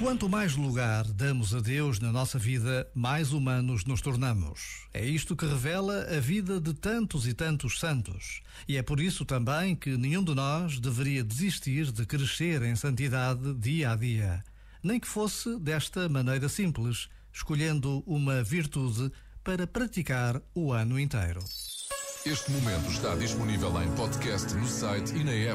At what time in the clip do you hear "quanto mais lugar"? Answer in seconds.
0.00-1.04